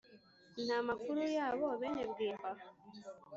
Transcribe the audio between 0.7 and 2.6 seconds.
makuru y’abo benebwimba’